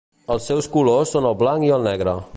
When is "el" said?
1.33-1.39, 1.77-1.87